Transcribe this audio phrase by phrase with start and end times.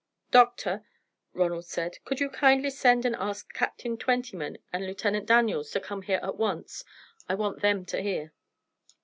[0.31, 0.83] "Doctor,"
[1.31, 6.01] Ronald said, "could you kindly send and ask Captain Twentyman and Lieutenant Daniels to come
[6.01, 6.83] here at once?
[7.29, 8.33] I want them to hear."